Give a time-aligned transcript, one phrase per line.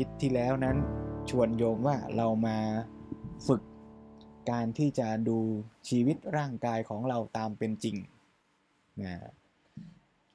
[0.00, 0.76] ทิตย์ที่แล้วนั้น
[1.30, 2.58] ชวนโยมว่าเรามา
[3.46, 3.62] ฝึก
[4.50, 5.38] การที่จะดู
[5.88, 7.96] ชีวิตร่างกายของเราตามเป็นจริง
[9.02, 9.14] นะ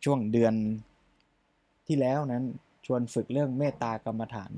[0.03, 0.53] ช่วงเดือน
[1.87, 2.43] ที่แล้วนั้น
[2.85, 4.51] ชวนฝึกเรื่องเมตตากรรมฐาน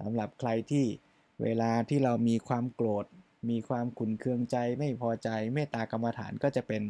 [0.00, 0.84] สำหรับใครที่
[1.42, 3.06] เวลาที่เรามีความโกรธ
[3.50, 6.82] มีความขุนเคืองใจไม่พอใจเมตตากรรมฐานก็จะเป็น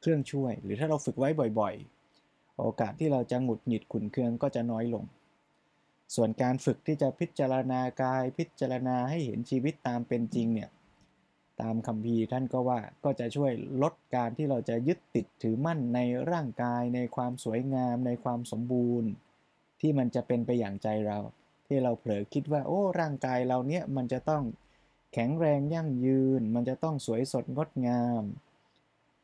[0.00, 1.28] เครื่องช่วย หรือถ้าเราฝึกไว้
[1.60, 5.04] บ่อยๆ โอกาสที่เราจะหงุดหงิดขุนเคืองก็จะน้อยลง
[6.14, 10.70] ส่วนการฝึกที่จะพิจารณากายพิจารณาให้เห็นชีวิตตามเป็นจริงเนี่ย
[11.62, 13.52] ตามคำพีท่านก็ว่าก็จะช่วย
[13.82, 19.10] ลดการที่เราจะยึดติดถือมั่นในร่างกาย ในความสวยงาม ในความสมบูรณ์
[19.80, 21.18] ที่มันจะเป็นไปอย่างใจเรา
[21.66, 24.42] ที่เราเผลอคิดว่าโอ้ร่างกายเราเนี่ยมันจะต้อง
[25.12, 28.22] แข็งแรงยั่งยืน มันจะต้องสวยสดงดงาม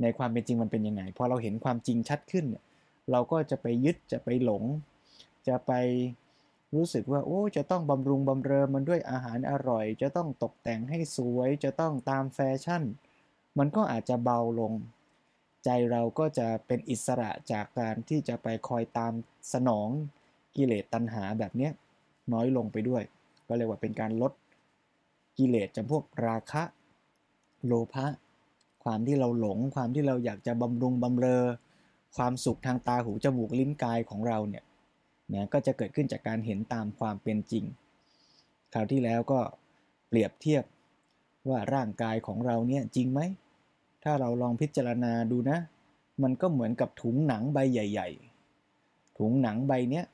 [0.02, 2.64] ในความเป็นจริงมันเป็นยังไงพอเราเห็นความจริงชัดขึ้นเนี่ย
[3.10, 4.64] เราก็จะไปยึดจะไปหลง
[5.48, 5.72] จะไป
[6.74, 12.82] รู้สึกว่าโอ้จะต้องบำรุงบำเรอมันด้วยอาหารอร่อย จะต้องตกแต่งให้สวย จะต้องตามแฟชั่น
[13.58, 14.72] มันก็อาจจะเบาลง
[15.64, 19.12] ใจเราก็จะเป็นอิสระจากการที่จะไปคอยตาม
[19.52, 19.88] สนอง
[20.56, 21.72] กิเลสตัณหาแบบเนี้ย
[22.32, 23.02] น้อยลงไปด้วย
[23.48, 24.32] ก็เรียกว่าเป็นการลด
[25.38, 26.62] กิเลสจำพวกราคะ
[27.66, 28.06] โลภะ
[28.84, 31.44] ความที่เราหลง ความที่เราอยากจะบำรุงบำเรอ
[32.16, 34.64] ความสุขทางตาหูจมูกลิ้นกายของเราเนี่ย
[35.34, 37.64] นะก็จะเกิดขึ้นจากการเห็นตามความเป็นจริง
[38.74, 39.40] คราวที่แล้วก็
[40.08, 40.64] เปรียบเทียบ
[41.48, 43.20] ว่าร่างกายของเราเนี่ยจริงไหม
[44.04, 45.58] ถ้าเราลองพิจารณาดูนะ
[46.22, 48.08] มันก็เหมือนกับถุงหนังใบใหญ่
[48.64, 50.06] ๆ ถุงหนังใบเนี้ย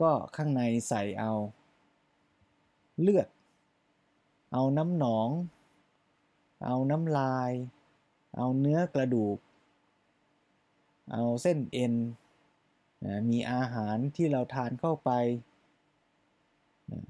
[0.00, 1.32] ก็ข้างในใส่เอา
[3.00, 3.28] เลือด
[4.52, 5.28] เอาน้ำหนอง
[6.66, 7.50] เอาน้ำลาย
[8.36, 9.38] เอาเนื้อกระดูก
[11.12, 11.94] เอาเส้นเอ็น
[13.04, 15.10] นะมีอาหารที่เราทานเข้าไป
[16.92, 17.04] นะ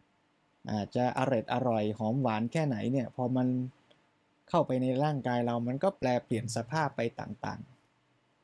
[0.73, 3.49] อาจจะอร่อยอร่อยหอมหวานแค่ไหนเนี่ยพอมัน
[4.49, 7.61] เข้าไปในร่างกายเรามันก็แปลเปลี่ยนสภาพไปต่าง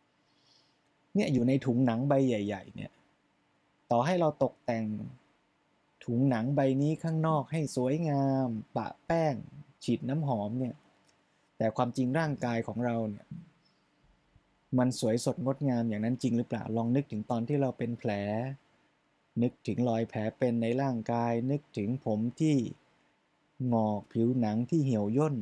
[0.00, 2.92] ๆ เนี่ยอยู่ในถุงหนังใบใหญ่ ๆ เนี่ย
[3.90, 4.86] ต่อให้เราตกแต่ง
[6.04, 9.34] ถุงหนังใบนี้ข้างนอกให้สวยงาม ปะแป้ง
[9.84, 10.74] ฉีดน้ำหอมเนี่ย
[11.58, 13.24] แต่ความจริงร่างกายของเราเนี่ย
[14.78, 18.10] มันสวยสดงดงามอย่างนั้นจริงหรือเปล่าลองนึกถึงตอนที่เราเป็นแผล
[19.42, 22.56] นึกถึงรอยแผลเป็นในร่างกาย นึกถึงผมที่
[23.72, 25.36] งอกผิวหนังที่เหี่ยวย่น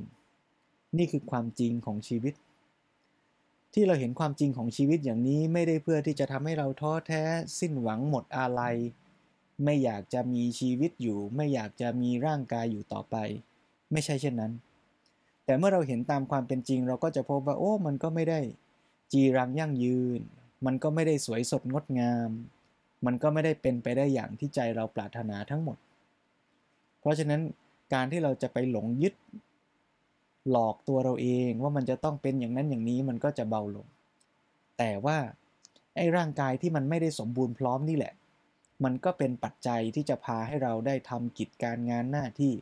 [0.97, 2.35] นี่คือความจริงของชีวิต
[3.75, 7.23] ที่เราเห็นความจริงของชีวิตอย่างนี้ไม่ได้เพื่อที่จะทำให้เราท้อแท้
[7.59, 8.77] สิ้นหวังหมดอาลัย
[9.65, 13.17] ไม่อยากจะมีชีวิตอยู่ ไม่อยากจะมีร่างกายอยู่ต่อไป
[13.93, 14.53] ไม่ใช่เช่นนั้น
[15.45, 18.41] แต่เมื่อเราเห็นตามความเป็นจริงเราก็จะพบว่าโอ้มันก็ไม่ได้
[19.13, 20.21] จีรังยั่งยืน
[20.67, 22.31] มันก็ไม่ได้สวยสดงดงาม
[23.07, 25.79] มันก็ไม่ได้เป็นไปได้อย่างที่ใจเราปรารถนาทั้งหมด
[27.01, 27.41] เพราะฉะนั้น
[27.95, 29.15] การที่เราจะไปหลงยึด
[30.51, 33.87] หลอกตัวเราเองว่ามันจะต้องเป็นอย่างนั้นอย่างนี้มันก็จะเบาลง
[34.79, 35.19] แต่ว่า
[35.97, 38.15] ไอ้ร่างกายที่มันไม่ได้สมบูรณ์พร้อมนี่แหละ
[38.85, 42.55] มันก็เป็นปัจจัยที่จะพาให้เราได้ทำกิจการงานหน้าที่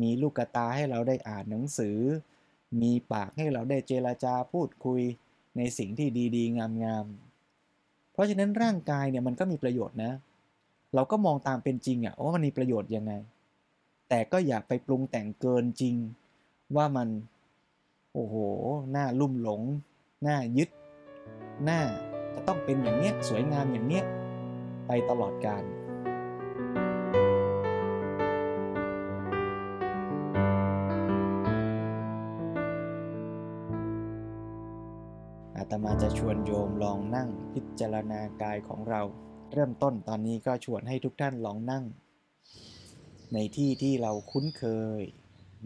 [0.00, 1.98] มีลูกตาให้เราได้อ่านหนังสือ
[2.82, 5.02] มีปากให้เราได้เจรจาพูดคุย
[5.56, 10.12] ในสิ่งที่ดีๆ งามๆ เพราะฉะนั้นร่างกายเนี่ยมันก็มีประโยชน์นะ
[10.94, 13.12] เราก็มองตามเป็นจริงอะว่ามันมีประโยชน์ยังไง
[14.08, 15.94] แต่ก็อย่าไปปรุงแต่งเกินจริง
[16.76, 17.08] ว่ามัน
[18.12, 18.34] โอ้โห
[18.90, 19.62] หน้าลุ่มหลง
[20.22, 20.70] หน้ายึด
[21.64, 21.80] หน้า
[22.34, 24.04] จะต้องเป็นอย่างเนี้ยสวยงามอย่างเนี้ย
[24.86, 25.62] ไปตลอดกาล
[35.70, 39.02] ตมาจะชวนโยมลองนั่งพิจารณากายของเรา
[39.52, 41.84] เริ่มต้นตอนนี้ก็ชวนให้ทุกท่านลองนั่ง
[43.32, 44.64] ในที่ที่เราคุ้นเค
[44.98, 45.00] ย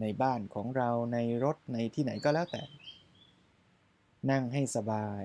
[0.01, 2.63] ในบ้านของเราในรถในที่ไหนก็แล้วแต่
[4.31, 5.23] นั่งให้สบาย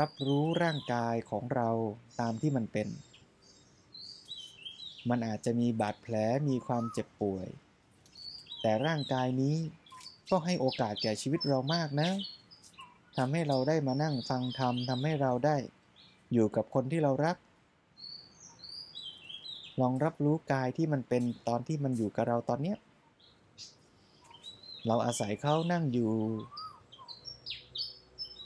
[0.00, 1.70] รับรู้ร่างกายของเรา
[2.20, 2.88] ตามที่มันเป็น
[5.08, 6.14] มันอาจจะมีบาดแผล
[6.48, 7.48] มีความเจ็บป่วย
[8.60, 9.56] แต่ร่างกายนี้
[10.30, 12.10] ก็ให้โอกาสแก่ชีวิตเรามากนะ
[13.18, 15.56] ทำให้เราได้มานั่งฟังธรรมทำให้เราได้
[16.32, 17.36] อยู่กับคนที่เรารัก
[19.80, 22.78] ลองรับรู้กายที่มันเป็นตอนที่มันอยู่กับเราตอนเนี้ย
[24.86, 26.12] เราอาศัยเขานั่งอยู่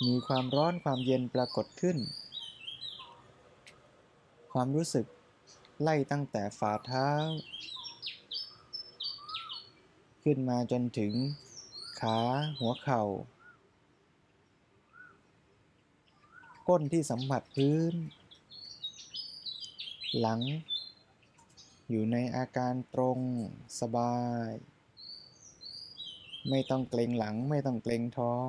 [0.06, 1.96] มีความร้อนความเย็นปรากฏขึ้น
[4.52, 5.06] ความรู้สึก
[5.82, 7.10] ไล่ตั้งแต่ฝ่าเท้า
[10.22, 11.12] ขึ้นมาจนถึง
[12.00, 12.18] ขา
[12.58, 13.02] หัวเข่า
[16.72, 17.94] ก้นที่สัมผัสพื้น
[20.18, 20.40] หลัง
[21.90, 23.18] อยู่ในอาการตรง
[23.80, 24.48] สบาย
[26.48, 28.48] ไม่ต้องเกรงหลังไม่ต้องเกรงท้อง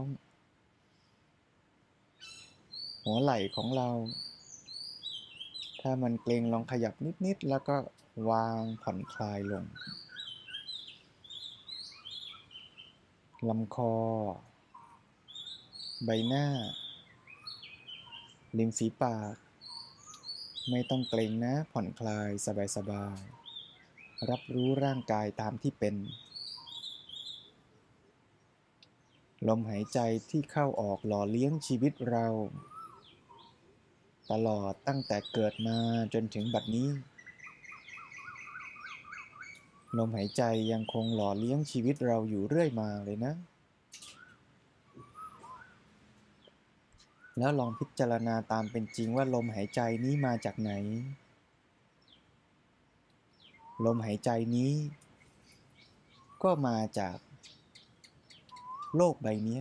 [3.04, 3.90] หัวไหล่ของเรา
[5.82, 6.94] ถ้ามันเกรงลองขยับ
[7.26, 7.76] นิด ๆ แล้วก็
[8.30, 9.66] วางผ่อนคลายลง
[13.50, 13.94] ลำคอ
[16.06, 16.48] ใบหน้า
[18.58, 19.36] ริมฝีปาก
[20.70, 22.30] ไม่ต้องเกรงนะ ผ่อนคลาย
[22.76, 25.96] สบายๆ รับรู้ร่างกายตามที่เป็น
[29.48, 32.26] ลมหายใจที่เข้าออกหล่อเลี้ยงชีวิตเรา
[34.32, 35.78] ตลอดตั้งแต่เกิดมา
[36.14, 36.90] จนถึงบัดนี้
[39.98, 43.34] ลมหายใจยังคงหล่อเลี้ยงชีวิตเราอยู่เรื่อยมาเลยนะ
[47.38, 50.72] แล้วลองพิจารณาตามเป็นจริงว่าลมหายใจนี้มาจากไหน
[53.86, 54.74] ลมหายใจนี้
[56.44, 57.18] ก็มาจาก
[58.96, 59.60] โลกใบนี้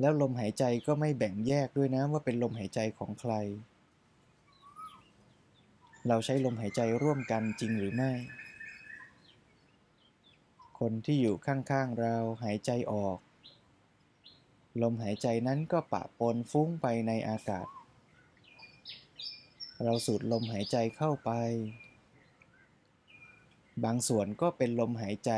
[0.00, 3.34] แล้วลมหายใจก็ไม่แบ่งแยกด้วยนะว่าเป็นลมหายใจของใคร
[6.08, 8.12] เราใช้ลมหายใจร่วมกันจริงหรือไม่
[10.78, 13.18] คนที่อยู่ข้างๆเราหายใจออก
[14.82, 17.66] ลมหายใจนั้นก็ปะปนฟุ้งไปในอากาศ
[19.84, 21.30] เราสูดลมหายใจเข้าไป
[23.84, 25.32] บางส่วนก็เป็นลมหายใจ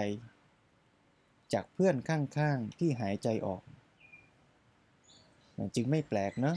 [1.52, 3.62] จากเพื่อนข้างๆที่หายใจออก
[5.74, 6.56] จึงไม่แปลกเนะ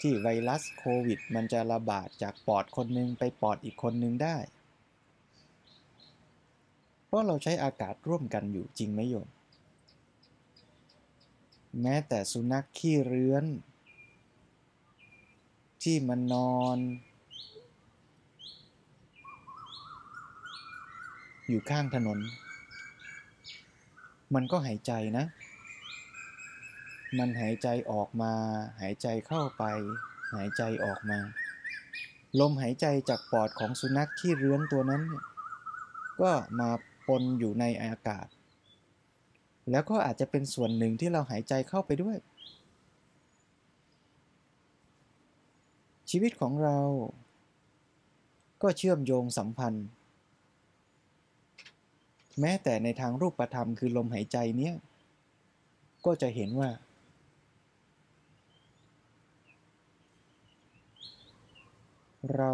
[0.00, 4.36] ที่ไวรัสโควิด มันจะระบาดจากปอดคนหนึ่งไปปอดอีกคนหนึ่งได้
[7.06, 9.28] เพราะเราใช้อากาศร่วมกันอยู่จริงไหมโยม
[11.82, 13.44] แม้แต่สุนัขขี้เรื้อน
[15.82, 16.78] ที่มันนอน
[21.48, 22.18] อยู่ข้างถนน
[24.34, 25.24] มันก็หายใจนะ
[27.18, 28.32] มันหายใจออกมา
[28.80, 29.64] หายใจเข้าไป
[30.34, 31.18] หายใจออกมา
[32.40, 35.02] ลมหายใจจากปอดของสุนัขที่เรื้อนตัวนั้น
[36.20, 36.70] ก็มา
[37.06, 38.26] ปนอยู่ในอากาศ
[39.70, 42.16] แล้วก็อาจจะเป็นส่วนหนึ่งที่เราหายใจเข้าไปด้วย
[46.10, 46.78] ชีวิตของเรา
[48.62, 49.86] ก็เชื่อมโยงสัมพันธ์
[52.40, 54.74] แม้แต่ในทางรูปธรรมคือลมหายใจเนี้ย
[56.06, 56.70] ก็จะเห็นว่า
[62.36, 62.52] เรา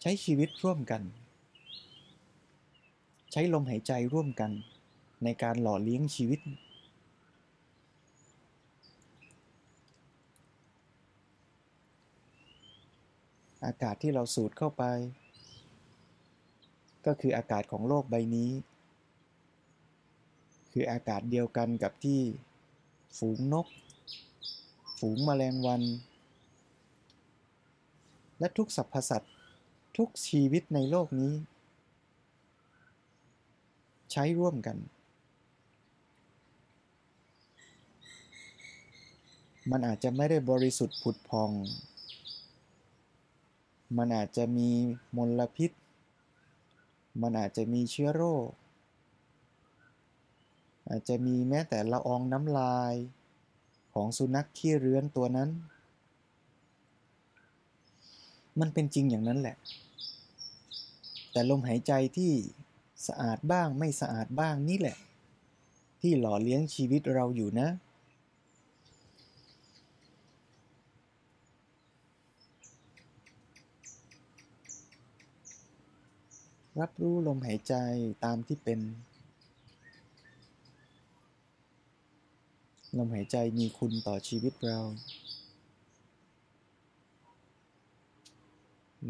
[0.00, 1.02] ใช้ชีวิตร่วมกัน
[3.32, 4.50] ใช้ลมหายใจร่วมกัน
[5.24, 6.40] ในการหล่อเลี้ยงชีวิต
[13.64, 14.82] อากาศที่เราสูดเข้าไป
[17.06, 18.50] ก็คืออากาศของโลกใบนี้
[20.72, 22.20] คืออากาศเดียวกันกับที่
[23.18, 23.66] ฝูงนก
[24.98, 25.82] ฝูงแมลงวัน
[28.38, 29.32] และทุกสรรพสัตว์
[29.96, 31.32] ทุกชีวิตในโลกนี้
[34.12, 34.76] ใช้ร่วมกัน
[39.70, 41.50] มันอาจจะไม่ได้บริสุทธิ์ผุดพอง
[43.96, 44.70] มันอาจจะมี
[45.16, 45.70] มลพิษ
[47.22, 48.48] มันอาจจะมีเชื้อโรค
[50.88, 52.94] อาจจะมีแม้แต่ละอองน้ำลาย
[53.94, 55.50] ของสุนัขขี้เรื้อนตัวนั้น
[58.60, 59.56] มันเป็นจริงอย่างนั้นแหละ
[61.32, 62.32] แต่ลมหายใจที่
[63.06, 64.96] สะอาดบ้างไม่สะอาดบ้างนี่แหละ
[66.00, 67.68] ที่หล่อเลี้ยงชีวิตเราอยู่นะ
[76.80, 77.74] รับรู้ลมหายใจ
[78.24, 78.80] ตามที่เป็น
[82.98, 84.78] ลมหายใจมีคุณต่อชีวิตเรา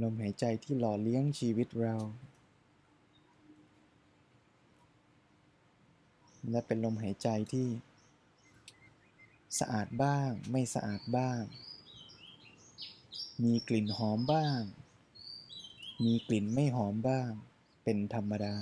[0.02, 1.94] ลมหายใจที่หล่อเลี้ยงชีวิตเรา
[6.50, 7.68] และเป็นลมหายใจที่
[9.58, 11.40] สะอาดบ้าง ไม่สะอาดบ้าง
[13.42, 14.60] มีกลิ่นหอมบ้าง
[16.04, 17.30] มีกลิ่นไม่หอมบ้าง
[17.84, 18.56] เป็นธรรมดา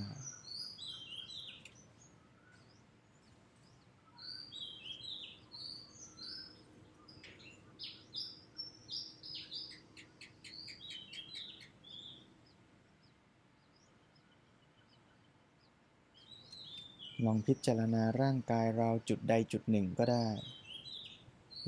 [17.25, 20.29] ลองพิจารณาร่างกายเราจุดใดจุดหนึ่งก็ได้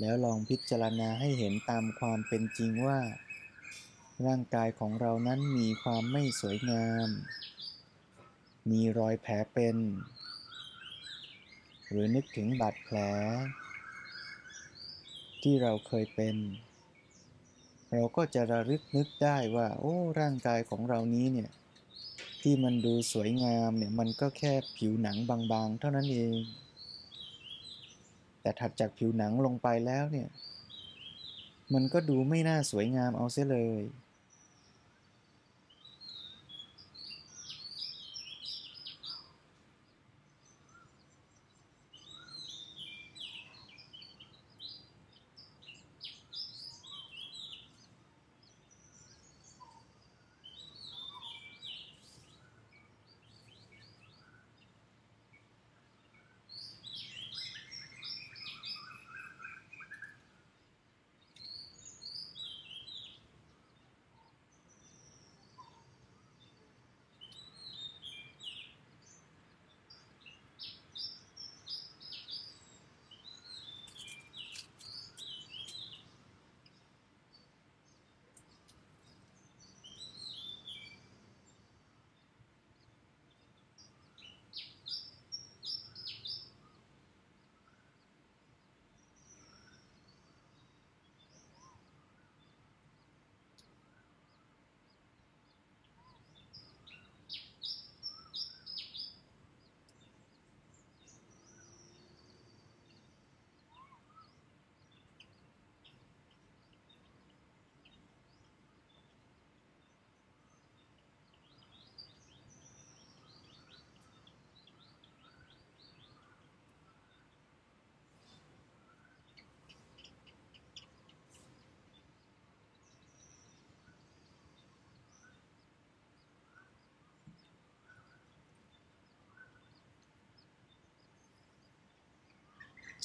[0.00, 3.00] แล้วลองพิจารณาให้เห็นตามความเป็นจริงว่า
[4.26, 7.08] ร่างกายของเรานั้นมีความไม่สวยงาม
[8.70, 9.76] มีรอยแผลเป็น
[11.88, 12.98] หรือนึกถึงบาดแผล
[15.42, 16.36] ที่เราเคยเป็น
[17.92, 21.50] เราก็จะระลึกนึกได้ว่า โอ้ ร่างกายของเรานี้เนี่ย
[22.42, 25.16] ที่มันดูสวยงามเนี่ยมันก็แค่ผิวหนัง
[25.52, 26.36] บางๆ เท่านั้นเอง
[28.40, 30.28] แต่ถัดจากผิวหนังลงไปแล้วเนี่ย
[31.74, 33.82] มันก็ดูไม่น่าสวยงามเอาเสียเลย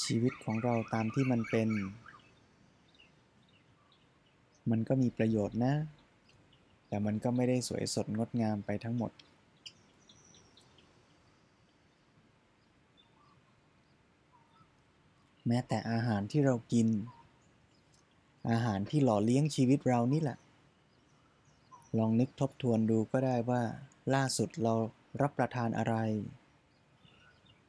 [0.03, 1.69] ชีวิตของเราตามที่มันเป็น
[4.69, 5.73] มันก็มีประโยชน์นะ
[6.87, 9.11] แต่มันก็ไม่ได้สวยสดงดงามไปทั้งหมด
[15.47, 16.87] แม้แต่อาหารที่เรากิน
[18.49, 20.37] อาหารที่หล่อเลี้ยงชีวิตเรานี่แหละ
[21.97, 23.61] ลองนึกทบทวนดูก็ได้ว่า
[24.13, 24.73] ล่าสุดเรา
[25.21, 25.95] รับประทานอะไร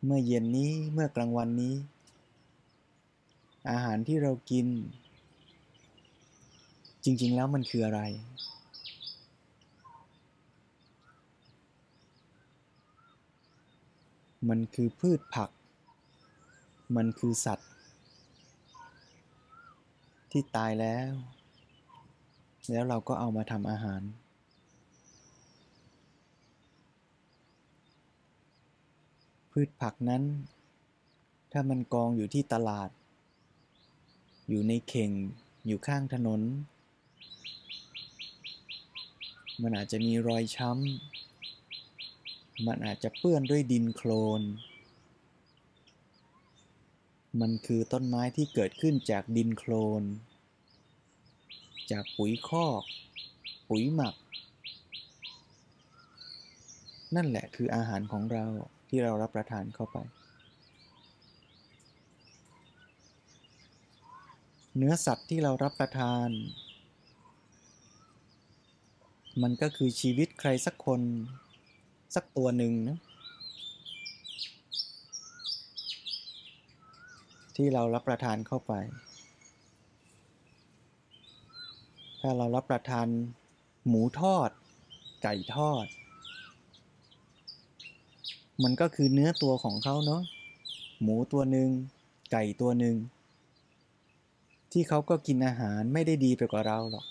[0.04, 1.74] เมื่อเย็นนี้เมื่อกลางวันนี้
[3.70, 4.66] อาหารที่เรากิน
[7.04, 8.00] จริง ๆ แล้วมันคืออะไร
[14.48, 15.50] มันคือพืชผัก
[16.96, 17.70] มันคือสัตว์
[20.30, 21.10] ที่ตายแล้ว
[22.70, 24.02] แล้วเราก็เอามาทำอาหาร
[29.52, 30.22] พืชผักนั้น
[31.52, 32.90] ถ้ามันกองอยู่ที่ตลาด
[34.48, 35.10] อยู่ในเข่ง
[35.66, 36.40] อยู่ข้างถนน
[39.62, 44.10] มันอาจจะมีรอยช้ำ มันอาจจะเปื้อนด้วยดินโคล
[44.40, 44.42] น
[47.40, 50.02] มันคือต้นไม้ที่เกิดขึ้นจากดินโคลน
[51.90, 52.82] จากปุ๋ยคอก
[53.68, 54.14] ปุ๋ยหมัก
[57.14, 58.44] นั่นแหละคืออาหารของเรา
[58.88, 59.96] ที่เรารับประทานเข้าไป
[64.78, 66.28] เนื้อสัตว์ที่เรารับประทาน
[69.42, 71.00] มันก็คือชีวิตใครสักคน
[72.14, 72.98] สักตัวหนึ่งนะ
[77.56, 78.72] ที่เรารับประทานเข้าไป
[82.20, 83.06] ถ้าเรารับประทาน
[83.88, 84.50] หมูทอด
[85.22, 85.86] ไก่ทอด
[88.62, 90.22] มันก็คือเนื้อตัวของเขาเนาะ
[91.02, 91.68] หมูตัวหนึ่ง
[92.32, 92.96] ไก่ตัวหนึ่ง
[94.78, 97.06] ที่เขาก็กินอาหารไม่ได้ดีไปกว่าเราหรอก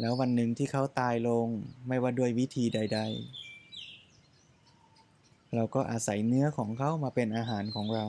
[0.00, 1.46] แล้ววันหนึ่งที่เขาตายลง
[1.88, 3.00] ไม่ว่าด้วยวิธีใด
[4.86, 8.04] ๆ เราก็อาศัยเนื้อของเขามาเป็นอาหารของเรา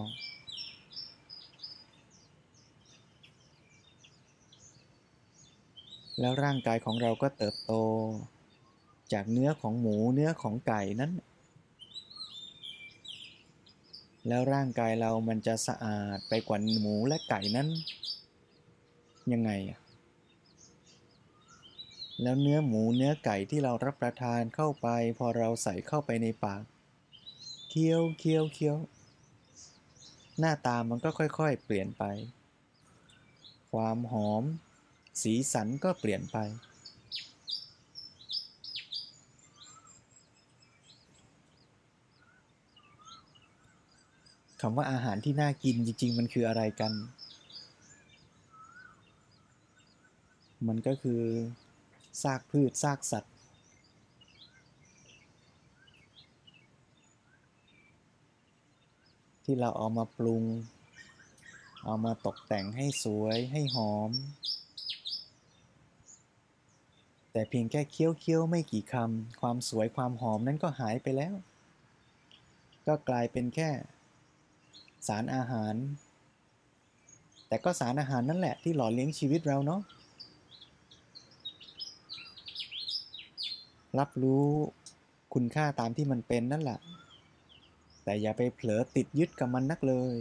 [6.19, 7.73] แล้วร่างกายของเราก็เติบโต
[9.13, 11.11] จากเนื้อของหมูเนื้อของไก่นั้น
[14.27, 17.67] แล้วร่างกายเรามันจะสะอาดไปกว่าหมูและไก่นั้น
[19.33, 19.51] ยังไง
[22.21, 26.63] แล้วเนื้อหมูเนื้อไก่ที่เรารับประทานเข้าไป พอเราใส่เข้าไปในปาก
[27.69, 28.77] เคี้ยวเคี้ยวเคี้ยว
[30.39, 32.03] หน้าตามันก็ค่อยๆ เปลี่ยนไป
[33.71, 34.43] ความหอม
[35.21, 36.37] สีสันก็เปลี่ยนไป
[44.67, 46.93] คำว่าอาหารที่น่ากินจริง ๆ มันคืออะไรกัน
[50.67, 51.21] มันก็คือ
[52.21, 53.35] ซากพืชซากสัตว์
[59.45, 60.43] ที่เราเอามาปรุง
[61.85, 64.11] เอามาตกแต่งให้สวยให้หอม
[67.31, 71.33] แต่เพียงแค่เคี้ยวเคี้ยวไม่กี่คำความสวยความหอมนั้นก็หายไปแล้ว
[72.87, 73.71] ก็กลายเป็นแค่
[75.07, 75.75] สารอาหาร
[77.47, 79.81] แต่ก็สารอาหารนั่นแหละที่หล่อเลี้ยงชีวิตเราเนาะ
[83.99, 84.45] รับรู้
[85.33, 86.79] คุณค่าตามที่มันเป็นนั่นแหละ
[88.03, 90.17] แต่อย่าไปเผลอติดยึดกับมันนักเลย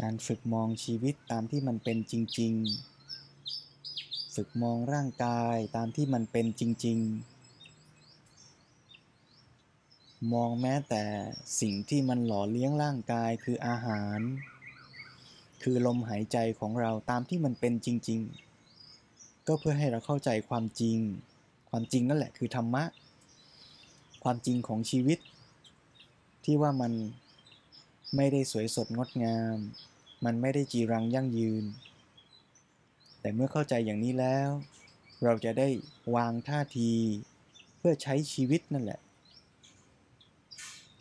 [0.00, 2.52] การฝึกมองชีวิตตามที่มันเป็นจริง
[3.44, 7.34] ๆ ฝึกมองร่างกายตามที่มันเป็นจริง ๆ
[10.32, 11.02] มองแม้แต่
[11.60, 14.18] สิ่งที่มันหล่อเลี้ยงร่างกายคืออาหาร
[15.62, 18.20] คือลมหายใจของเราตามที่มันเป็นจริง
[18.84, 20.98] ๆ ก็เพื่อให้เราเข้าใจความจริง
[21.70, 22.84] ความจริงนั่นแหละคือธรรมะ
[24.24, 25.18] ความจริงของชีวิต
[26.44, 26.92] ที่ว่ามัน
[28.16, 29.58] ไม่ได้สวยสดงดงาม
[30.24, 31.64] มันไม่ได้จีรังยั่งยืน
[33.20, 34.50] แต่เมื่อเข้าใจอย่างนี้แล้ว
[35.24, 35.68] เราจะได้
[36.14, 36.92] วางท่าที
[37.78, 39.00] เพื่อใช้ชีวิตนั่นแหละ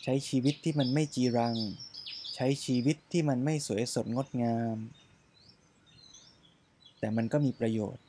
[0.04, 1.56] ใช้ชีวิตที่มันไม่จีรัง
[2.36, 4.78] ใช้ชีวิตที่มันไม่สวยสดงดงาม
[6.99, 8.04] แต่มันก็มีประโยชน์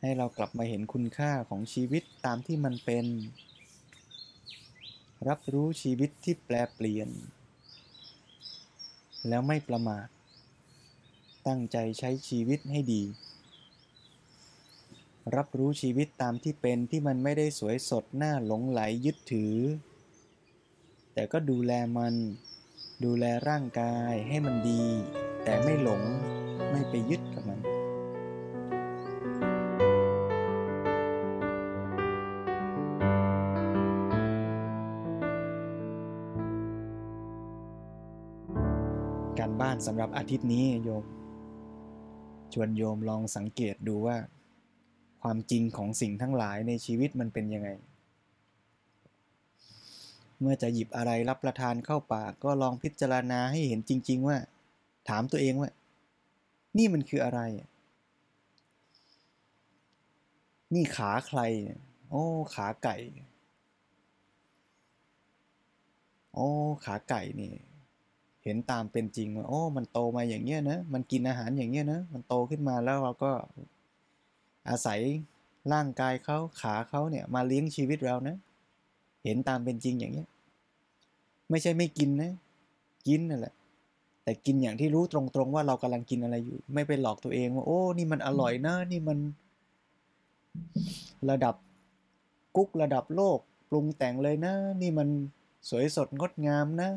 [0.00, 3.04] ให้เรากลับมาเห็นคุณค่าของชีวิตตามที่มันเป็น
[5.28, 7.08] รับรู้ชีวิตที่แปลเปลี่ยน
[9.28, 10.06] แล้วไม่ประมาท
[11.46, 13.02] ตั้งใจใช้ชีวิตให้ดี
[15.36, 19.56] รับรู้ชีวิตตามที่เป็นที่มันไม่ได้สวยสดหน้าหลงไหลยึดถือ
[21.14, 22.14] แต่ก็ดูแลมัน
[23.04, 24.82] ดูแลร่างกายให้มันดี
[25.44, 26.02] แต่ไม่หลง
[26.70, 27.22] ไม่ไปยึด
[39.60, 41.04] บ้านสำหรับอาทิตย์นี้โยม
[42.52, 44.16] ชวนโยมลองสังเกตดูว่า
[45.22, 47.68] ความจริงของสิ่งทั้งหลายในชีวิตมันเป็นยังไง
[50.40, 54.38] เมื่อจะหยิบอะไรรับประทานเข้าปากก็ลองพิจารณาให้เห็นจริง ๆ ว่า
[55.08, 55.70] ถามตัวเองว่า
[56.76, 57.40] นี่มันคืออะไร
[60.74, 61.40] นี่ขาใคร
[62.10, 62.96] โอ้ ขาไก่
[66.34, 66.48] โอ้
[66.84, 67.52] ขาไก่นี่
[68.46, 73.30] เห็นตามเป็นจริงว่าโอ้มันโตมาอย่างเงี้ยนะมันกินอาหารอย่างเงี้ยนะมันโตขึ้นมาแล้วเราก็
[74.68, 75.00] อาศัย
[75.72, 78.36] ร่างกายเขาขาเขาเนี่ยมาเลี้ยงชีวิตเรานะ
[79.24, 80.28] เห็นตามเป็นจริงอย่างเงี้ย
[81.50, 82.32] ไม่ใช่ไม่กินนะ
[83.08, 83.54] กินนั่นแหละ
[84.24, 89.18] แต่กินอย่างที่รู้ตรงๆว่าเรากำลังกินอะไรอยู่ ไม่ไปหลอกตัวเองว่าโอ้นี่มันอร่อยนะนี่มัน
[91.30, 91.54] ระดับ
[92.56, 93.38] กุ๊กระดับโลก
[93.70, 95.08] ปรุงแต่งเลยนะ นี่มัน
[95.68, 96.90] สวยสดงดงามนะ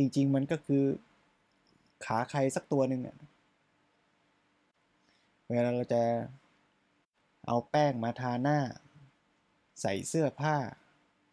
[0.00, 0.84] จริง ๆ มันก็คือ
[2.04, 3.16] ขาใครสักตัวหนึ่งอะ
[5.48, 6.02] เวลาเราจะ
[7.46, 8.58] เอาแป้งมาทาหน้า
[9.80, 10.56] ใส่เสื้อผ้า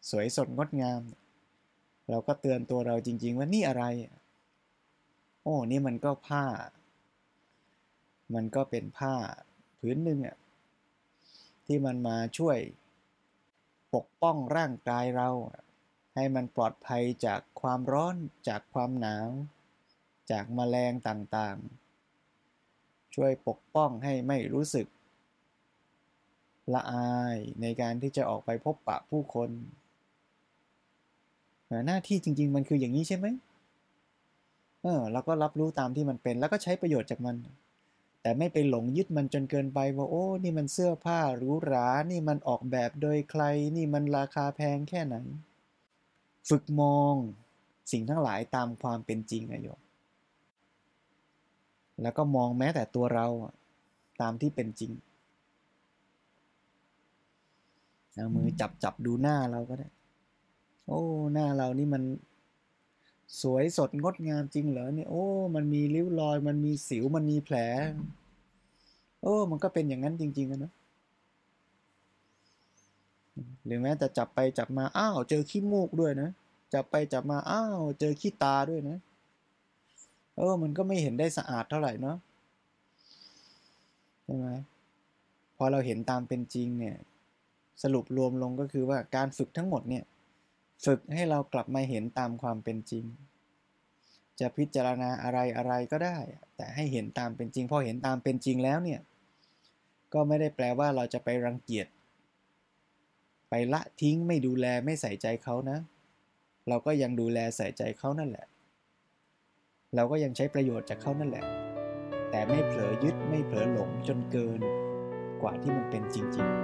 [0.10, 1.02] สวยสดงดงาม
[2.10, 3.84] เราก็เตือนตัวเราจริง ๆ ว่านี่อะไร
[5.42, 6.46] โอ้ นี่มันก็ผ้า
[8.36, 9.14] มันก็เป็นผ้า
[9.80, 10.38] พื้นหนึ่งอะ
[11.66, 12.58] ที่มันมาช่วย
[13.96, 15.30] ปกป้องร่างกายเรา
[16.20, 18.16] ให้มันปลอดภัยจากความร้อน
[18.48, 19.30] จากความหนาว
[20.32, 24.88] จากแมลงต่างๆ ช่วยปกป้องให้ไม่รู้สึก
[26.74, 29.50] ละอายในการที่จะออกไปพบปะผู้คน
[31.88, 33.26] หน้าที่จริง ๆ มันคืออย่างนี้ใช่ไหม
[34.82, 37.36] เออเราก็รับรู้ตามที่มันเป็น แล้วก็ใช้ประโยชน์จากมัน
[38.22, 43.44] แต่ไม่ไปหลงยึดมันจนเกินไปว่าโอ้นี่มันเสื้อผ้าหรูหรา นี่มันออกแบบโดยใคร
[43.76, 45.16] นี่มันราคาแพงแค่ไหน
[46.50, 47.16] ฝึกมอง
[47.92, 49.80] สิ่งทั้งหลายตามความเป็นจริงอะโยม
[52.02, 53.28] แล้วก็มองแม้แต่ตัวเรา
[54.22, 54.92] ตามที่เป็นจริง
[58.14, 59.88] เอามือจับจับดูหน้าเราก็ได้
[60.88, 61.02] โอ้
[61.34, 62.04] หน้าเรานี่มัน
[63.42, 67.58] สวยสดงดงามจริงเหรอเนี่ยโอ้ มันมีริ้วรอย มันมีสิวมันมีแผล
[69.22, 70.72] โอ้ มันก็เป็นอย่างนั้นจริงๆนะ
[73.68, 76.30] หรือแม้แต่จับไปจับมาอ้าวเจอขี้มูกด้วยนะ
[76.74, 78.98] จับไปจับมาอ้าวเจอขี้ตาด้วยนะ
[80.38, 82.18] เออ มันก็ไม่เห็นได้สะอาดเท่าไหร่เนาะ
[84.26, 84.48] ใช่ไหม
[85.58, 86.96] พอเราเห็นตามเป็นจริงเนี่ย
[87.84, 90.04] สรุปรวมลงก็คือว่าการฝึกทั้งหมดเนี่ย
[90.86, 93.06] ฝึกให้เรากลับมาเห็นตามความเป็นจริง
[94.40, 96.18] จะพิจารณาอะไรอะไรก็ได้
[96.56, 99.00] แต่ให้เห็นตามเป็นจริง พอเห็นตามเป็นจริงแล้วเนี่ย
[100.14, 101.88] ก็ไม่ได้แปลว่าเราจะไปรังเกียจ
[103.50, 105.78] ไปละทิ้งไม่ดูแลไม่ใส่ใจเขานะ
[106.68, 108.46] เราก็ยังดูแลใส่ใจเขานั่นแหละ
[109.96, 111.46] เราก็ยังใช้ประโยชน์จากเขานั่นแหละ
[112.32, 114.62] แต่ไม่เผลอยึดไม่เผลอหลงจนเกิน
[115.42, 116.58] กว่าที่มันเป็นจริงๆ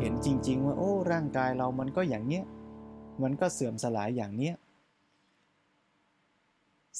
[0.00, 2.44] เห็นจริง ๆ ว่าโอ้ร่างกายเรามันก็อย่างเนี้ย
[3.22, 4.54] มันก็เสื่อมสลายอย่างเนี้ย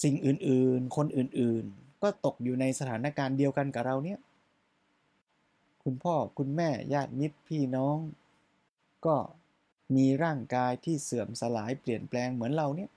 [0.03, 4.19] สิ่งอื่นๆ คนอื่นๆ ก็ตกอยู่ในสถานการณ์เดียวกันกับเราเนี่ย
[5.85, 7.97] คุณพ่อคุณแม่ญาติมิตรพี่น้อง
[9.07, 9.17] ก็
[9.97, 12.91] มีร่างกายที่เสื่อมสลายเปลี่ยนแปลงเหมือนเราเนี่ย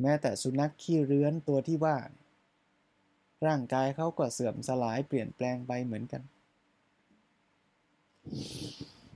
[0.00, 1.96] แม้แต่สุนัขขี้เรื้อนตัวที่ว่า
[3.46, 6.22] ร่างกายเขาก็เสื่อมสลายเปลี่ยนแปลงไปเหมือนกัน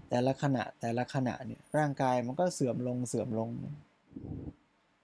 [0.08, 3.48] แต่ละขณะแต่ละขณะเนี่ยร่างกายมันก็เสื่อมลงเสื่อมลง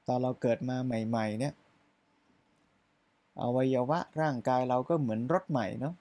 [0.06, 1.54] ตอนเราเกิดมาใหม่ๆเนี่ย
[3.40, 5.94] อวัยวะร่างกายเราก็เหมือนรถใหม่เนาะ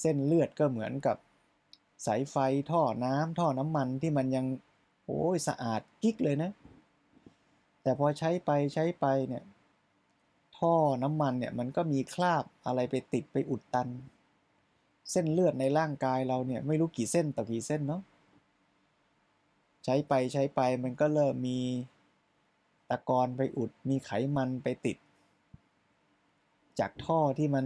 [0.00, 1.16] เส้นเลือดก็เหมือนกับ
[2.06, 2.36] สายไฟ
[2.70, 4.46] ท่อน้ำท่อน้ำมันที่มันยัง
[5.06, 6.50] โอ้ยสะอาดกิ๊กเลยนะ
[7.82, 9.44] แต่พอใช้ไปใช้ไปเนี่ย
[10.58, 13.88] ท่อน้ำมันเนี่ยมันก็มีคราบอะไรไปติดไปอุดตัน
[15.10, 18.02] เส้นเลือดในร่างกายเราเนี่ยไม่รู้กี่เส้นต่อกี่เส้นเนาะ
[19.84, 21.58] ใช้ไปใช้ไปมันก็เริ่มมี
[22.90, 24.96] ตะกอนไปอุดมีไขมันไปติด
[26.78, 27.64] จากท่อที่มัน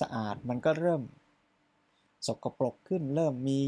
[0.00, 1.02] สะอาดมันก็เริ่ม
[2.26, 3.60] สกปรกขึ้นเริ่มมี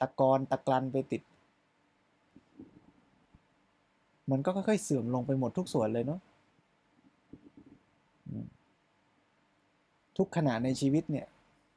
[0.00, 1.22] ตะกอนตะกรันไปติด
[4.30, 6.20] มันก็ค่อยๆเสื่อมลงไปหมดทุกส่วนเลยเนาะ
[10.16, 11.26] ทุกขณะในชีวิตเนี่ย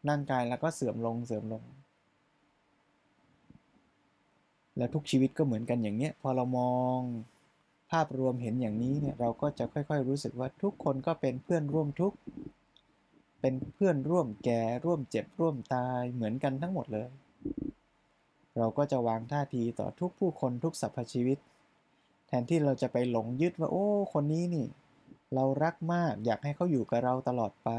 [0.09, 1.63] ร่างกายแล้วก็เสื่อมลงเสื่อมลง
[4.77, 6.99] แล้วทุกชีวิตก็เหมือนกันอย่างเนี้ย พอเรามอง
[7.91, 12.17] ภาพรวมเห็นอย่างนี้เนี่ยเราก็จะค่อยๆ รู้สึกว่าทุกคนก็เป็นเพื่อนร่วมทุกข์
[13.41, 17.09] เป็นเพื่อนร่วมแก่ร่วมเจ็บร่วมตายเหมือนกันทั้งหมดเลย
[18.57, 21.37] เราก็จะวางท่าทีต่อทุกผู้คนทุกสรรพชีวิต
[22.27, 24.67] แทนที่เราจะไปหลงยึดว่าโอ้ คนนี้นี่
[25.33, 27.69] เรารักมากอยากให้เขาอยู่กับเราตลอดไป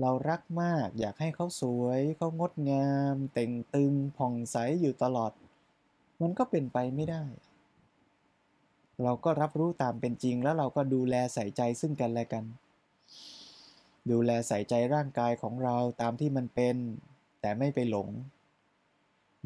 [0.00, 5.32] เรารักมากอยากให้เขาสวยเขางดงามเต่งตึงผ่องใสอยู่ตลอด
[6.20, 7.24] มันก็เป็นไปไม่ได้
[9.04, 12.44] เราก็รับรู้ตามเป็นจริง แล้วเราก็ดูแลใส่ใจซึ่งกันและกัน
[14.10, 16.76] ดูแลใส่ใจร่างกายของเราตามที่มันเป็น
[17.40, 18.08] แต่ไม่ไปหลง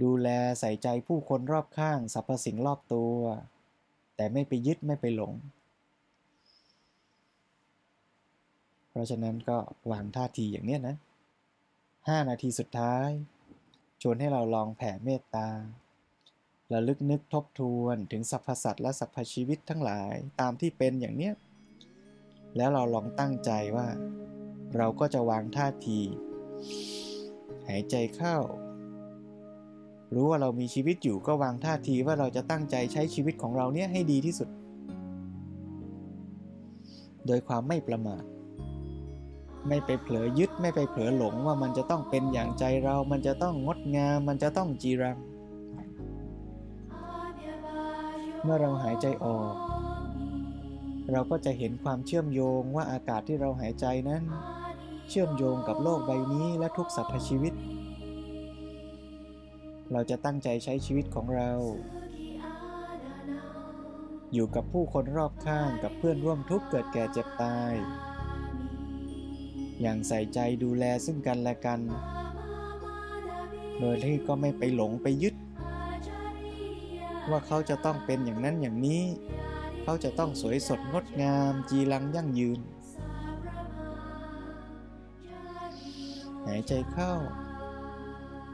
[0.02, 0.28] ดูแล
[0.60, 3.16] ใส่ใจผู้คนรอบข้างสรรพสิ่งรอบตัว
[4.16, 5.32] แต่ไม่ไปยึดไม่ไปหลง
[8.90, 9.58] เพราะฉะนั้นก็
[9.90, 10.96] วางท่าทีอย่างเนี้ยนะ
[12.08, 13.08] ห้านาทีสุดท้าย
[14.02, 15.48] ชวนให้เราลองแผ่เมตตา
[16.72, 21.34] ระลึกนึกทบทวนถึงสรรพสัตว์และสรรพชีวิตทั้งหลายตามที่เป็นอย่างเนี้ย
[22.56, 23.88] แล้วเราลองตั้งใจว่า
[24.76, 26.00] เราก็จะวางท่าที
[27.68, 28.36] หายใจเข้า
[30.14, 34.48] รู้ว่าเรามีชีวิตอยู่ก็วางท่าทีว่าเราจะตั้งใจใช้ชีวิตของเราเนี่ยให้ดีที่สุด
[37.26, 38.24] โดยความไม่ประมาท
[39.68, 45.18] ไม่ไปเผลอยึดไม่ไปเผลอหลงว่ามันจะต้องเป็นอย่างใจเรา มันจะต้องงดงาม มันจะต้องจีรัง
[48.44, 49.54] เมื่อเราหายใจออก
[51.12, 54.22] เราก็จะเห็นความเชื่อมโยงว่าอากาศที่เราหายใจนั้น
[55.08, 57.54] เชื่อมโยงกับโลกใบนี้และทุกสรรพชีวิต
[59.92, 61.50] เราจะตั้งใจใช้ชีวิตของเรา
[64.32, 67.72] อยู่กับผู้คนรอบข้างกับเพื่อนร่วมทุกข์เกิดแก่เจ็บตาย
[69.80, 71.80] อย่างใส่ใจดูแลซึ่งกันและกัน
[73.80, 75.34] โดยที่ก็ไม่ไปหลงไปยึด
[77.30, 79.02] ว่าเขาจะต้องเป็นอย่างนั้นอย่างนี้
[79.82, 82.60] เขาจะต้องสวยสดงดงาม จีรังยั่งยืน
[86.46, 87.12] หายใจเข้า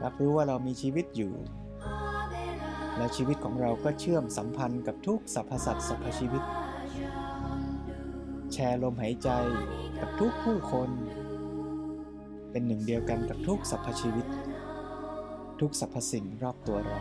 [0.03, 1.33] รับรู้ว่าเรามีชีวิตอยู่
[2.97, 6.43] และชีวิตของเราก็เชื่อมสัมพันธ์กับทุกสรรพสัตว์สรรพชีวิต
[8.53, 9.29] แชร์ลมหายใจ
[9.99, 10.89] กับทุกผู้คน
[12.51, 14.25] เป็นหนึ่งเดียวกันกับทุกสรรพชีวิต
[15.59, 16.99] ทุกสรรพสิ่งรอบตัวเรา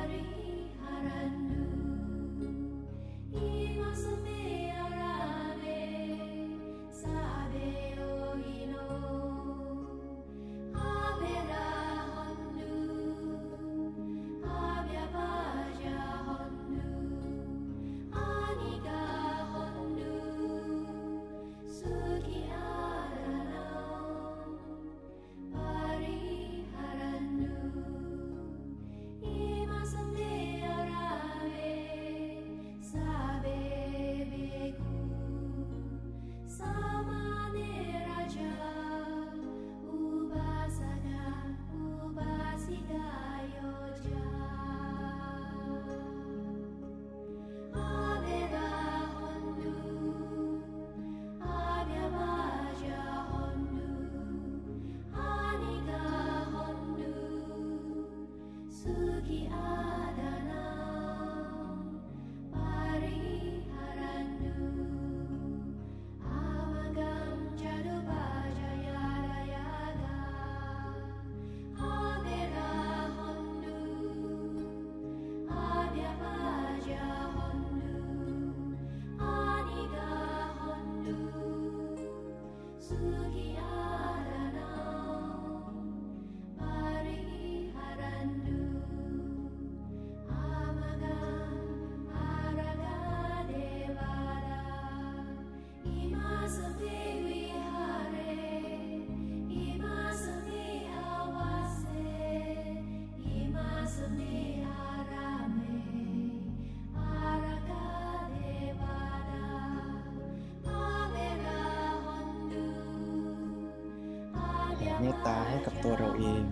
[115.01, 116.45] เมตตาให้กับตัวเราเอง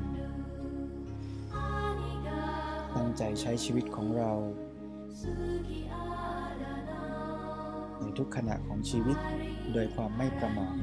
[2.94, 4.32] ตั้งใจใช้ชีวิตของเรา
[7.98, 9.18] ในทุกขณะของชีวิต
[9.72, 10.74] โดยความไม่ประมาท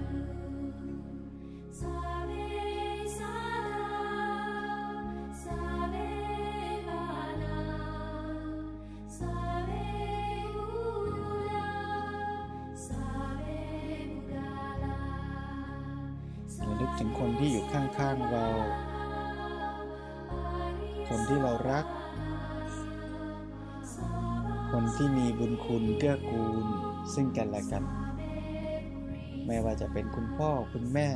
[29.81, 31.09] จะเป็นคุณพ่อคุณแม่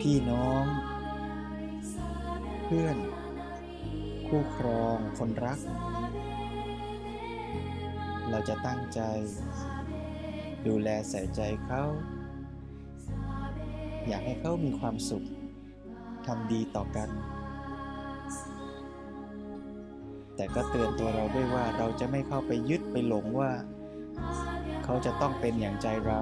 [0.00, 0.64] พี่น้อง
[2.64, 2.96] เพื่อน
[4.28, 5.58] คู่ครองคนรัก
[8.30, 9.00] เราจะตั้งใจ
[10.66, 11.82] ดูแลใส่ใจเขา
[14.08, 15.26] อยากให้เขามีความสุข
[16.26, 17.08] ทำดีต่อกัน
[20.36, 23.52] แต่ก็เตือนตัวเราด้วยว่าเราจะไม่เข้าไปยึดไปหลงว่า
[24.84, 26.20] เขาจะต้องเป็นอย่างใจเรา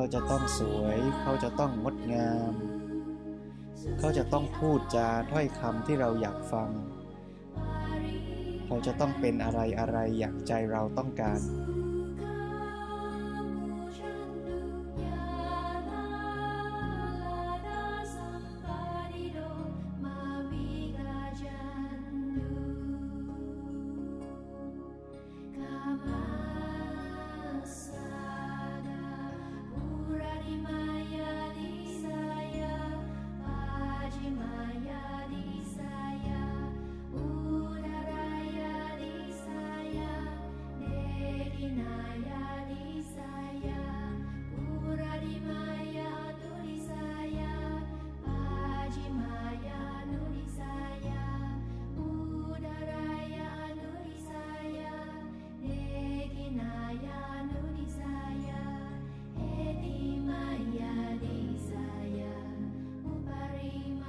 [0.00, 2.52] เขาจะต้องสวย เขาจะต้องงดงาม
[3.98, 6.70] เขาจะต้องพูดจาถ้อยคำที่เราอยากฟัง
[8.64, 11.40] เขาจะต้องเป็นอะไรอะไรอย่างใจเราต้องการ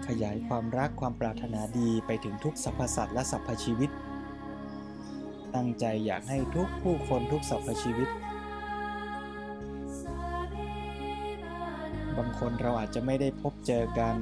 [0.07, 3.89] ขยายความรักความปรารถนาดีไปถึงทุกสรรพสัตว์และสรรพชีวิต
[5.55, 8.09] ตั้งใจอยากให้ทุกผู้คนทุกสรรพชีวิต
[12.17, 14.15] บางคนเราอาจจะไม่ได้พบเจอกัน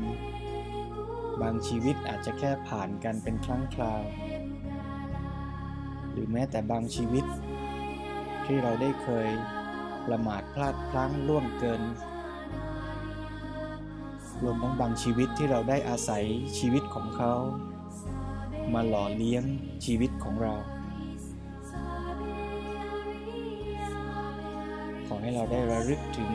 [1.41, 4.03] บางชีวิตอาจจะแค่ผ่านกันเป็นครั้งคราว
[6.11, 7.25] หรือแม้แต่บางชีวิต
[8.45, 9.29] ที่เราได้เคย
[10.05, 11.81] ประมาทพลาดพลั้งล่วงเกิน
[14.43, 16.23] รวมทั้งบางชีวิตที่เราได้อาศัย
[16.57, 17.33] ชีวิตของเขา
[18.73, 19.43] มาหล่อเลี้ยง
[19.85, 20.53] ชีวิตของเรา
[25.07, 26.31] ขอให้เราได้ระลึกถึง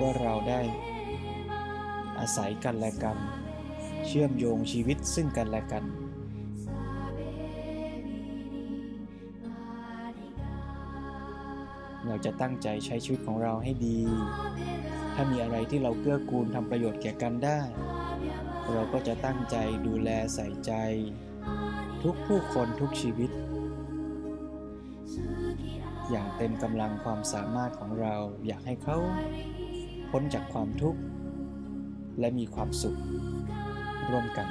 [0.00, 0.60] ว่าเราได้
[2.18, 3.16] อาศัยกันและกัน
[4.06, 5.84] เชื่อมโยงชีวิตซึ่งกันและกัน
[12.10, 14.00] เราจะตั้งใจใช้ชีวิตของเราให้ดี
[15.14, 17.60] ถ้ามีอะไรที่เราเกื้อกูลทำประโยชน์แก่กันได้
[18.72, 20.72] เราก็จะตั้งใจดูแลใส่ใจ
[22.02, 23.30] ทุกผู้คนทุกชีวิต
[26.10, 28.14] อย่างเต็มกำลังความสามารถของเรา
[28.46, 28.98] อยากให้เขา
[30.10, 31.00] พ้นจากความทุกข์
[32.18, 32.98] และมีความสุข
[34.10, 34.48] ร่วมกัน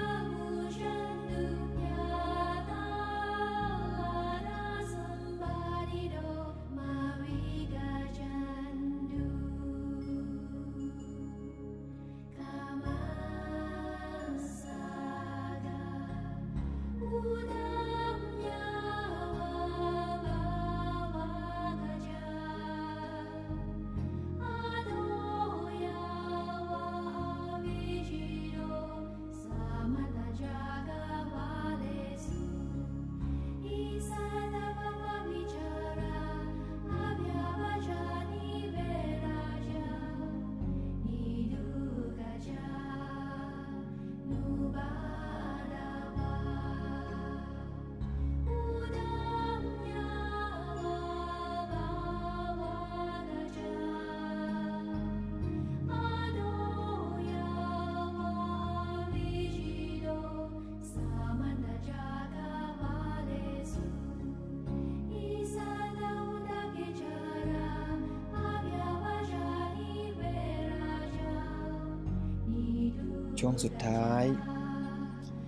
[73.39, 74.23] ช่วงสุดท้าย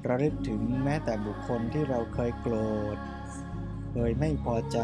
[0.07, 2.55] ระลึกถึงแม้แต่บุคคลที่เราเคยโกร
[2.95, 2.97] ธ
[3.91, 4.79] เคยไม่พอใจ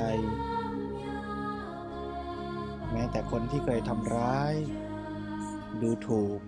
[2.92, 4.54] แม้แต่คนที่เคยทำร้าย
[5.82, 6.40] ดูถูก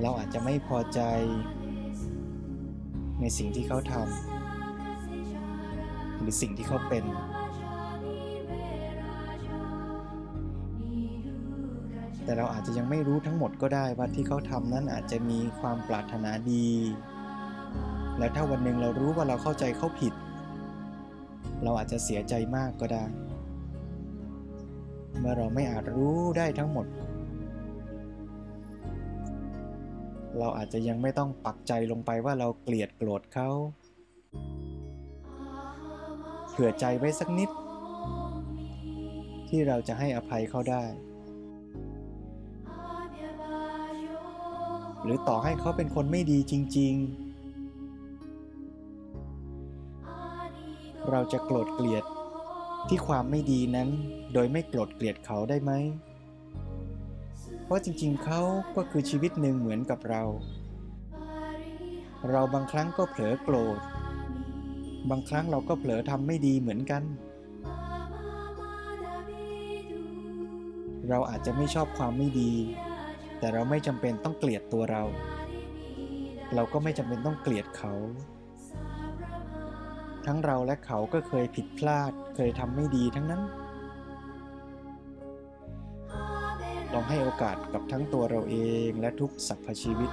[0.00, 1.00] เราอาจจะไม่พอใจ
[3.20, 7.04] ในสิ่งที่เขาทำหรือสิ่งที่เขาเป็น
[12.24, 16.68] แต่เราอาจจะยังไม่รู้ทั้งหมดก็ได้ว่าที่เขาทำนั้นอาจจะมีความปรารถนาดี
[18.18, 20.14] แล้วถ้าวันหนึ่งเรารู้ว่าเราเข้าใจเขาผิด
[21.62, 23.04] เราอาจจะเสียใจมากก็ได้
[25.18, 26.86] เมื่อเราไม่อาจรู้ได้ทั้งหมด
[30.38, 33.50] เราอาจจะยังไม่ต้องปักใจลงไปว่าเราเกลียดโกรธเขา
[36.50, 37.50] เผื่อใจไว้สักนิด
[39.48, 40.84] ที่เราจะให้อภัยเขาได้
[45.02, 47.32] หรือต่อให้เขาเป็นคนไม่ดีจริง ๆ
[51.10, 52.04] เราจะโกรธเกลียด
[52.88, 53.88] ที่ความไม่ดีนั้น
[54.32, 55.72] โดยไม่โกรธเกลียดเขาได้ไหม
[57.64, 58.40] เพราะจริงๆ เขา
[58.76, 60.22] ก็คือชีวิตหนึ่งเหมือนกับเรา
[62.30, 63.80] เราบางครั้งก็เผลอโกรธ
[65.10, 67.02] บางครั้งเราก็เผลอทำไม่ดีเหมือนกัน
[71.08, 72.52] เราอาจจะไม่ชอบความไม่ดี
[73.42, 75.02] แต่เราไม่จำเป็นต้องเกลียดตัวเรา
[76.54, 77.94] เราก็ไม่จำเป็นต้องเกลียดเขา
[80.26, 83.42] ทั้งเราและเขาก็เคยผิดพลาด เคยทำไม่ดีทั้งนั้น
[86.92, 88.56] ลองให้โอกาสกับทั้งตัวเราเอ
[88.88, 90.10] งและทุกสรรพชีวิต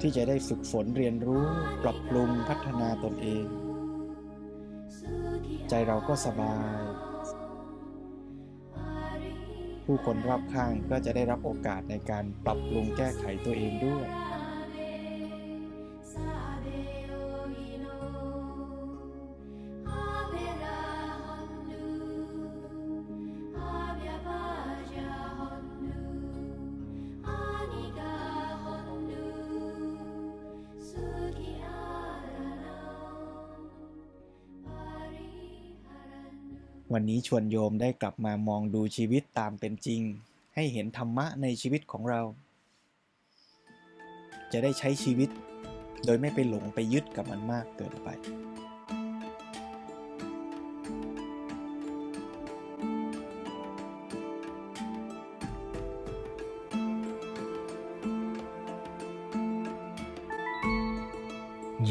[0.00, 1.44] ที่จะได้ฝึกฝนเรียนรู้
[1.82, 3.46] ปรับปรุงพัฒนาตนเอง
[5.68, 6.80] ใจเราก็สบาย
[9.84, 14.06] ผู้คนรอบข้างก็จะได้รับโอกาสในการปรับปรุงแก้ไขตัวเองด้วย
[36.94, 40.00] วันนี้ชวนโยมได้กลับมามองดูชีวิตตามเป็นจริง
[40.54, 42.20] ให้เห็นธรรมะในชีวิตของเรา
[44.52, 45.30] จะได้ใช้ชีวิต
[46.04, 48.08] โดยไม่ไปหลงไปยึดกับมันมากเกินไป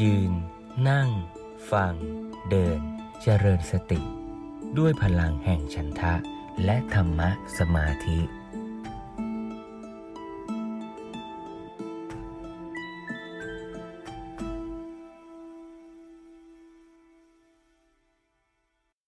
[0.00, 0.32] ยืน
[0.88, 1.08] นั่ง
[1.70, 1.94] ฟัง
[2.50, 2.80] เดิน
[3.22, 4.23] เจริญสติ
[4.78, 6.14] ด้วยพลังแห่งฉันทะ
[6.64, 8.18] และธรรมะสมาธิ